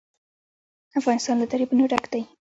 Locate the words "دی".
2.13-2.21